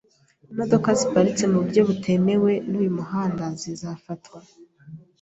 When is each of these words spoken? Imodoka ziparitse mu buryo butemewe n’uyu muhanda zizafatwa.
Imodoka 0.51 0.89
ziparitse 0.99 1.43
mu 1.51 1.57
buryo 1.63 1.81
butemewe 1.89 2.51
n’uyu 2.69 2.91
muhanda 2.97 3.43
zizafatwa. 3.61 4.39